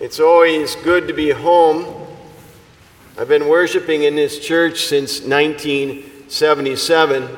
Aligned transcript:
It's 0.00 0.20
always 0.20 0.76
good 0.76 1.08
to 1.08 1.12
be 1.12 1.30
home. 1.30 2.06
I've 3.18 3.26
been 3.26 3.48
worshiping 3.48 4.04
in 4.04 4.14
this 4.14 4.38
church 4.38 4.84
since 4.84 5.22
1977, 5.22 7.36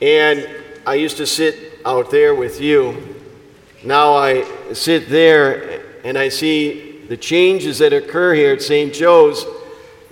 and 0.00 0.48
I 0.86 0.94
used 0.94 1.16
to 1.16 1.26
sit 1.26 1.80
out 1.84 2.12
there 2.12 2.36
with 2.36 2.60
you. 2.60 3.16
Now 3.82 4.14
I 4.14 4.44
sit 4.72 5.08
there 5.08 5.82
and 6.04 6.16
I 6.16 6.28
see 6.28 7.00
the 7.08 7.16
changes 7.16 7.80
that 7.80 7.92
occur 7.92 8.34
here 8.34 8.52
at 8.52 8.62
St. 8.62 8.94
Joe's. 8.94 9.44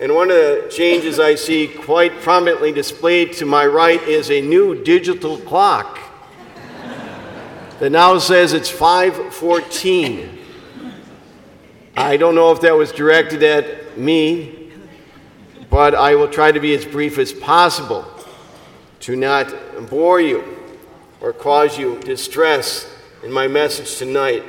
And 0.00 0.12
one 0.12 0.32
of 0.32 0.36
the 0.36 0.68
changes 0.68 1.20
I 1.20 1.36
see 1.36 1.68
quite 1.68 2.22
prominently 2.22 2.72
displayed 2.72 3.34
to 3.34 3.46
my 3.46 3.66
right 3.66 4.02
is 4.02 4.32
a 4.32 4.40
new 4.40 4.82
digital 4.82 5.38
clock 5.38 6.00
that 7.78 7.90
now 7.90 8.18
says 8.18 8.52
it's 8.52 8.68
514. 8.68 10.38
I 11.96 12.16
don't 12.16 12.34
know 12.34 12.52
if 12.52 12.60
that 12.60 12.76
was 12.76 12.92
directed 12.92 13.42
at 13.42 13.98
me, 13.98 14.70
but 15.68 15.94
I 15.94 16.14
will 16.14 16.28
try 16.28 16.52
to 16.52 16.60
be 16.60 16.74
as 16.74 16.84
brief 16.84 17.18
as 17.18 17.32
possible 17.32 18.04
to 19.00 19.16
not 19.16 19.52
bore 19.90 20.20
you 20.20 20.56
or 21.20 21.32
cause 21.32 21.78
you 21.78 21.98
distress 22.00 22.88
in 23.24 23.32
my 23.32 23.48
message 23.48 23.96
tonight. 23.96 24.44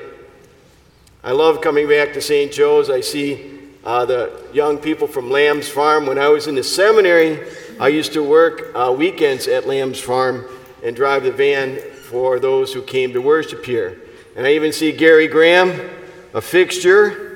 I 1.23 1.31
love 1.31 1.61
coming 1.61 1.87
back 1.89 2.13
to 2.13 2.21
St. 2.21 2.51
Joe's. 2.51 2.89
I 2.89 3.01
see 3.01 3.59
uh, 3.83 4.05
the 4.05 4.43
young 4.53 4.77
people 4.77 5.07
from 5.07 5.31
Lamb's 5.31 5.67
Farm. 5.67 6.05
When 6.05 6.19
I 6.19 6.27
was 6.27 6.47
in 6.47 6.55
the 6.55 6.63
seminary, 6.63 7.47
I 7.79 7.87
used 7.87 8.13
to 8.13 8.23
work 8.23 8.71
uh, 8.75 8.93
weekends 8.95 9.47
at 9.47 9.67
Lamb's 9.67 9.99
Farm 9.99 10.45
and 10.83 10.95
drive 10.95 11.23
the 11.23 11.31
van 11.31 11.79
for 11.79 12.39
those 12.39 12.71
who 12.73 12.83
came 12.83 13.13
to 13.13 13.21
worship 13.21 13.65
here. 13.65 13.99
And 14.35 14.45
I 14.45 14.53
even 14.53 14.71
see 14.71 14.91
Gary 14.91 15.27
Graham, 15.27 15.89
a 16.33 16.41
fixture 16.41 17.30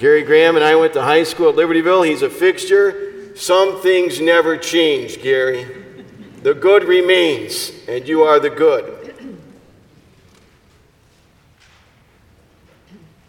Gary 0.00 0.22
Graham 0.22 0.56
and 0.56 0.64
I 0.64 0.76
went 0.76 0.94
to 0.94 1.02
high 1.02 1.24
school 1.24 1.50
at 1.50 1.56
Libertyville. 1.56 2.08
He's 2.08 2.22
a 2.22 2.30
fixture. 2.30 3.36
Some 3.36 3.82
things 3.82 4.18
never 4.18 4.56
change, 4.56 5.20
Gary. 5.20 5.66
The 6.42 6.54
good 6.54 6.84
remains, 6.84 7.70
and 7.86 8.08
you 8.08 8.22
are 8.22 8.40
the 8.40 8.48
good. 8.48 9.14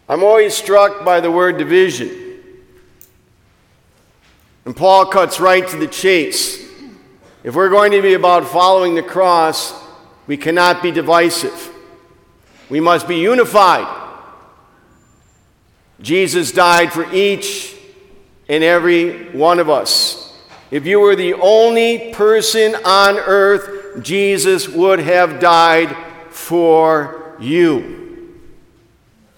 I'm 0.08 0.24
always 0.24 0.54
struck 0.54 1.04
by 1.04 1.20
the 1.20 1.30
word 1.30 1.58
division. 1.58 2.40
And 4.64 4.74
Paul 4.74 5.04
cuts 5.04 5.40
right 5.40 5.68
to 5.68 5.76
the 5.76 5.86
chase. 5.86 6.66
If 7.44 7.54
we're 7.54 7.68
going 7.68 7.92
to 7.92 8.00
be 8.00 8.14
about 8.14 8.48
following 8.48 8.94
the 8.94 9.02
cross, 9.02 9.74
we 10.26 10.38
cannot 10.38 10.82
be 10.82 10.90
divisive. 10.90 11.70
We 12.70 12.80
must 12.80 13.06
be 13.06 13.16
unified. 13.18 14.01
Jesus 16.02 16.52
died 16.52 16.92
for 16.92 17.10
each 17.14 17.74
and 18.48 18.62
every 18.62 19.30
one 19.30 19.58
of 19.60 19.70
us. 19.70 20.36
If 20.70 20.84
you 20.84 21.00
were 21.00 21.16
the 21.16 21.34
only 21.34 22.12
person 22.12 22.74
on 22.84 23.18
earth, 23.18 24.02
Jesus 24.02 24.68
would 24.68 24.98
have 24.98 25.38
died 25.38 25.96
for 26.30 27.36
you. 27.38 28.38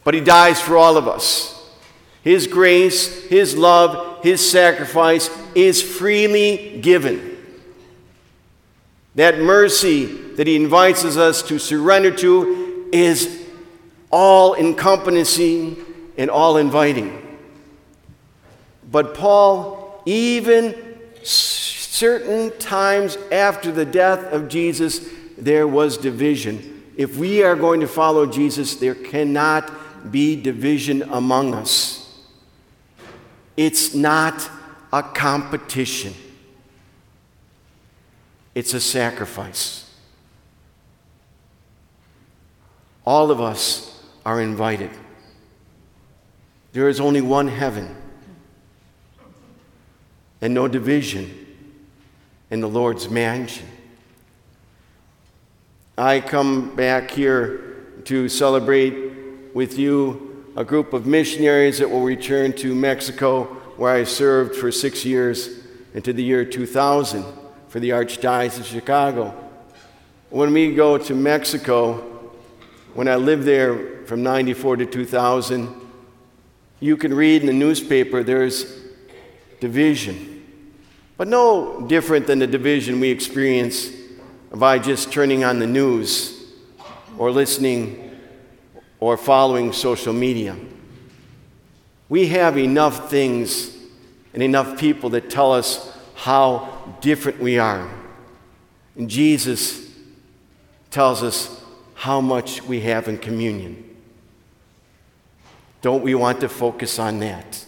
But 0.05 0.15
he 0.15 0.21
dies 0.21 0.61
for 0.61 0.77
all 0.77 0.97
of 0.97 1.07
us. 1.07 1.51
His 2.23 2.47
grace, 2.47 3.25
his 3.25 3.57
love, 3.57 4.23
his 4.25 4.49
sacrifice 4.49 5.29
is 5.55 5.83
freely 5.83 6.79
given. 6.81 7.37
That 9.17 9.39
mercy 9.39 10.07
that 10.07 10.47
he 10.47 10.57
invites 10.57 11.05
us 11.05 11.43
to 11.43 11.59
surrender 11.59 12.11
to 12.17 12.89
is 12.93 13.47
all 14.11 14.55
encompassing 14.55 15.85
and 16.17 16.31
all 16.31 16.57
inviting. 16.57 17.21
But 18.91 19.15
Paul, 19.15 20.03
even 20.07 20.99
certain 21.23 22.57
times 22.59 23.17
after 23.33 23.73
the 23.73 23.85
death 23.85 24.33
of 24.33 24.49
Jesus, 24.49 25.09
there 25.39 25.67
was 25.67 25.97
division. 25.97 26.83
If 26.97 27.17
we 27.17 27.43
are 27.43 27.57
going 27.57 27.81
to 27.81 27.89
follow 27.89 28.27
Jesus, 28.27 28.77
there 28.77 28.95
cannot 28.95 30.13
be 30.13 30.41
division 30.41 31.03
among 31.03 31.55
us. 31.55 32.23
It's 33.57 33.95
not 33.95 34.49
a 34.93 35.03
competition, 35.03 36.15
it's 38.55 38.75
a 38.75 38.81
sacrifice. 38.81 39.81
All 43.07 43.31
of 43.31 43.41
us 43.41 44.03
are 44.25 44.41
invited. 44.41 44.91
There 46.75 46.89
is 46.89 46.99
only 46.99 47.21
one 47.21 47.47
heaven 47.47 47.95
and 50.41 50.53
no 50.53 50.67
division 50.67 51.31
in 52.51 52.61
the 52.61 52.69
Lord's 52.69 53.09
mansion. 53.09 53.69
I 55.97 56.19
come 56.19 56.75
back 56.75 57.13
here 57.13 57.85
to 58.07 58.29
celebrate 58.29 59.55
with 59.55 59.79
you 59.79 60.53
a 60.57 60.65
group 60.65 60.93
of 60.93 61.07
missionaries 61.07 61.79
that 61.79 61.89
will 61.89 62.03
return 62.03 62.53
to 62.55 62.75
Mexico, 62.75 63.45
where 63.77 63.93
I 63.93 64.03
served 64.03 64.57
for 64.57 64.73
six 64.73 65.05
years, 65.05 65.61
into 65.95 66.13
the 66.13 66.25
year 66.25 66.45
2000 66.45 67.25
for 67.69 67.79
the 67.79 67.91
Archdiocese 67.91 68.59
of 68.59 68.67
Chicago. 68.67 69.33
When 70.31 70.53
we 70.53 70.75
go 70.75 70.99
to 70.99 71.15
Mexico, 71.15 71.99
when 72.95 73.07
I 73.07 73.15
lived 73.15 73.45
there 73.45 74.05
from 74.07 74.25
94 74.25 74.79
to 74.79 74.87
2000, 74.87 75.84
you 76.85 76.99
can 76.99 77.15
read 77.15 77.41
in 77.41 77.47
the 77.47 77.53
newspaper 77.55 78.23
there's 78.23 78.79
division, 79.59 80.45
but 81.17 81.27
no 81.27 81.81
different 81.87 82.27
than 82.27 82.41
the 82.41 82.47
division 82.47 83.01
we 83.01 83.09
experience 83.09 83.89
by 84.53 84.79
just 84.79 85.11
turning 85.11 85.45
on 85.45 85.61
the 85.61 85.67
news 85.67 86.53
or 87.17 87.31
listening 87.31 88.21
or 89.01 89.17
following 89.17 89.73
social 89.73 90.13
media. 90.13 90.55
We 92.11 92.29
have 92.29 92.59
enough 92.59 93.09
things 93.09 93.75
and 94.35 94.43
enough 94.43 94.79
people 94.79 95.09
that 95.11 95.31
tell 95.31 95.55
us 95.55 95.91
how 96.15 96.97
different 97.01 97.41
we 97.41 97.59
are. 97.59 97.89
And 98.95 99.09
Jesus 99.09 99.91
tells 100.91 101.23
us 101.23 101.63
how 101.95 102.21
much 102.21 102.63
we 102.63 102.81
have 102.81 103.09
in 103.09 103.17
communion. 103.17 103.94
Don't 105.85 106.03
we 106.03 106.15
want 106.15 106.41
to 106.41 106.49
focus 106.49 106.99
on 106.99 107.19
that? 107.19 107.63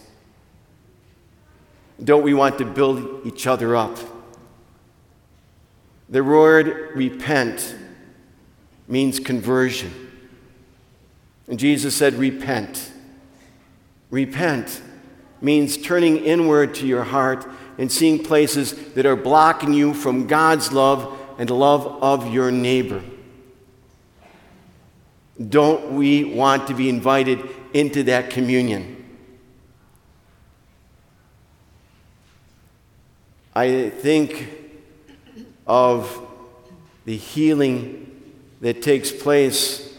Don't 2.03 2.23
we 2.23 2.33
want 2.33 2.57
to 2.57 2.65
build 2.65 3.27
each 3.27 3.45
other 3.45 3.75
up? 3.75 3.95
The 6.09 6.23
word 6.23 6.95
repent 6.95 7.75
means 8.87 9.19
conversion. 9.19 9.93
And 11.47 11.59
Jesus 11.59 11.95
said, 11.95 12.15
Repent. 12.15 12.91
Repent 14.09 14.81
means 15.39 15.77
turning 15.77 16.17
inward 16.17 16.73
to 16.73 16.87
your 16.87 17.03
heart 17.03 17.47
and 17.77 17.91
seeing 17.91 18.23
places 18.23 18.73
that 18.95 19.05
are 19.05 19.15
blocking 19.15 19.73
you 19.73 19.93
from 19.93 20.25
God's 20.25 20.73
love 20.73 21.19
and 21.37 21.47
the 21.47 21.53
love 21.53 21.85
of 22.01 22.33
your 22.33 22.49
neighbor. 22.49 23.03
Don't 25.49 25.91
we 25.91 26.23
want 26.23 26.65
to 26.65 26.73
be 26.73 26.89
invited 26.89 27.47
into 27.77 28.01
that 28.01 28.31
communion. 28.31 28.95
I 33.55 33.89
think 33.89 34.49
of 35.67 36.19
the 37.05 37.15
healing 37.15 38.33
that 38.61 38.81
takes 38.81 39.11
place 39.11 39.95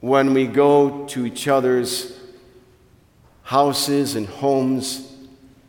when 0.00 0.34
we 0.34 0.46
go 0.46 1.06
to 1.06 1.24
each 1.24 1.48
other's 1.48 2.20
houses 3.44 4.14
and 4.14 4.26
homes, 4.26 5.10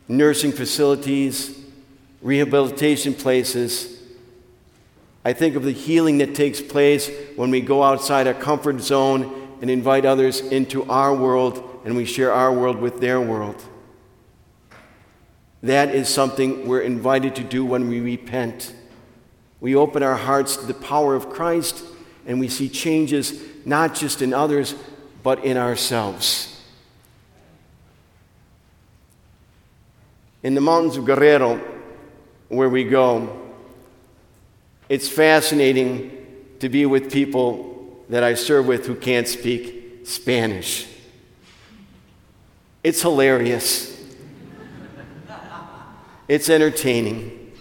nursing 0.08 0.52
facilities, 0.52 1.58
rehabilitation 2.20 3.14
places. 3.14 3.98
I 5.24 5.32
think 5.32 5.56
of 5.56 5.64
the 5.64 5.72
healing 5.72 6.18
that 6.18 6.34
takes 6.34 6.60
place 6.60 7.10
when 7.36 7.50
we 7.50 7.62
go 7.62 7.82
outside 7.82 8.26
our 8.26 8.34
comfort 8.34 8.80
zone 8.80 9.39
and 9.60 9.70
invite 9.70 10.04
others 10.04 10.40
into 10.40 10.84
our 10.90 11.14
world 11.14 11.82
and 11.84 11.96
we 11.96 12.04
share 12.04 12.32
our 12.32 12.52
world 12.52 12.78
with 12.78 13.00
their 13.00 13.20
world. 13.20 13.62
That 15.62 15.94
is 15.94 16.08
something 16.08 16.66
we're 16.66 16.80
invited 16.80 17.34
to 17.36 17.44
do 17.44 17.64
when 17.64 17.88
we 17.88 18.00
repent. 18.00 18.74
We 19.60 19.74
open 19.74 20.02
our 20.02 20.16
hearts 20.16 20.56
to 20.56 20.66
the 20.66 20.74
power 20.74 21.14
of 21.14 21.28
Christ 21.28 21.84
and 22.26 22.40
we 22.40 22.48
see 22.48 22.68
changes 22.68 23.40
not 23.64 23.94
just 23.94 24.22
in 24.22 24.32
others, 24.32 24.74
but 25.22 25.44
in 25.44 25.56
ourselves. 25.56 26.46
In 30.42 30.54
the 30.54 30.60
mountains 30.62 30.96
of 30.96 31.04
Guerrero, 31.04 31.60
where 32.48 32.70
we 32.70 32.84
go, 32.84 33.38
it's 34.88 35.08
fascinating 35.08 36.56
to 36.60 36.70
be 36.70 36.86
with 36.86 37.12
people 37.12 37.69
that 38.10 38.24
I 38.24 38.34
serve 38.34 38.66
with 38.66 38.86
who 38.86 38.96
can't 38.96 39.26
speak 39.26 40.00
Spanish. 40.04 40.86
It's 42.82 43.00
hilarious. 43.00 43.96
It's 46.26 46.48
entertaining, 46.48 47.52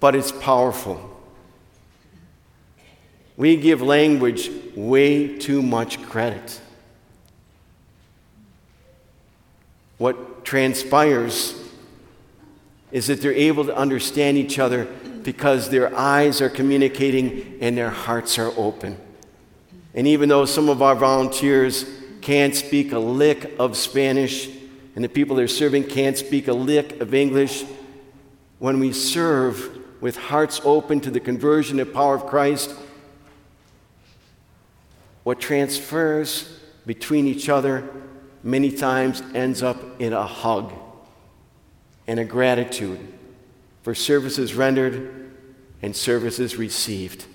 but 0.00 0.14
it's 0.14 0.32
powerful. 0.32 1.10
We 3.36 3.56
give 3.56 3.82
language 3.82 4.50
way 4.74 5.36
too 5.38 5.60
much 5.60 6.02
credit. 6.02 6.60
What 9.98 10.44
transpires 10.46 11.60
is 12.90 13.08
that 13.08 13.20
they're 13.20 13.32
able 13.32 13.66
to 13.66 13.76
understand 13.76 14.38
each 14.38 14.58
other 14.58 14.88
because 15.24 15.70
their 15.70 15.96
eyes 15.96 16.40
are 16.40 16.48
communicating 16.48 17.58
and 17.60 17.76
their 17.76 17.90
hearts 17.90 18.38
are 18.38 18.52
open. 18.56 18.98
And 19.94 20.06
even 20.06 20.28
though 20.28 20.44
some 20.44 20.68
of 20.68 20.82
our 20.82 20.94
volunteers 20.94 21.86
can't 22.20 22.54
speak 22.54 22.92
a 22.92 22.98
lick 22.98 23.54
of 23.58 23.76
Spanish, 23.76 24.48
and 24.94 25.02
the 25.02 25.08
people 25.08 25.36
they're 25.36 25.48
serving 25.48 25.84
can't 25.84 26.16
speak 26.16 26.48
a 26.48 26.52
lick 26.52 27.00
of 27.00 27.14
English, 27.14 27.64
when 28.58 28.78
we 28.78 28.92
serve 28.92 29.78
with 30.00 30.16
hearts 30.16 30.60
open 30.64 31.00
to 31.00 31.10
the 31.10 31.20
conversion 31.20 31.80
and 31.80 31.92
power 31.92 32.14
of 32.14 32.26
Christ, 32.26 32.74
what 35.22 35.40
transfers 35.40 36.60
between 36.86 37.26
each 37.26 37.48
other 37.48 37.88
many 38.42 38.70
times 38.70 39.22
ends 39.34 39.62
up 39.62 40.00
in 40.00 40.12
a 40.12 40.26
hug 40.26 40.72
and 42.06 42.20
a 42.20 42.24
gratitude 42.24 43.00
for 43.84 43.94
services 43.94 44.54
rendered 44.54 45.30
and 45.82 45.94
services 45.94 46.56
received. 46.56 47.26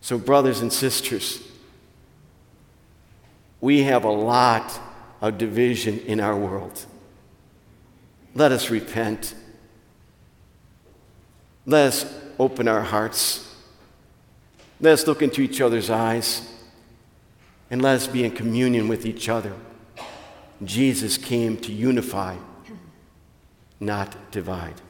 So, 0.00 0.16
brothers 0.16 0.60
and 0.60 0.72
sisters, 0.72 1.46
we 3.60 3.82
have 3.82 4.04
a 4.04 4.10
lot 4.10 4.80
of 5.20 5.36
division 5.36 5.98
in 6.00 6.20
our 6.20 6.34
world. 6.34 6.86
Let 8.34 8.50
us 8.50 8.70
repent. 8.70 9.34
Let 11.66 11.88
us 11.88 12.14
open 12.38 12.66
our 12.66 12.82
hearts. 12.82 13.54
Let 14.80 14.94
us 14.94 15.06
look 15.06 15.20
into 15.20 15.42
each 15.42 15.60
other's 15.60 15.90
eyes. 15.90 16.50
And 17.70 17.82
let 17.82 17.96
us 17.96 18.06
be 18.06 18.24
in 18.24 18.30
communion 18.30 18.88
with 18.88 19.04
each 19.04 19.28
other. 19.28 19.52
Jesus 20.62 21.18
came 21.18 21.58
to 21.58 21.72
unify, 21.72 22.36
not 23.80 24.30
divide. 24.30 24.80